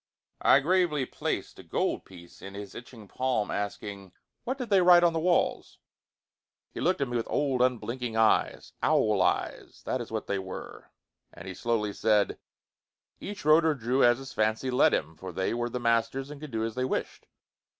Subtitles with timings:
[0.41, 4.13] I gravely placed a gold piece in his itching palm, asking,
[4.45, 5.77] "What did they write on the walls?"
[6.73, 8.73] He looked at me with old, unblinking eyes.
[8.81, 9.83] Owl eyes!
[9.85, 10.89] That is what they were,
[11.31, 12.39] and he slowly said,
[13.19, 16.41] "Each wrote or drew as his fancy led him, for they were the masters and
[16.41, 17.27] could do as they wished."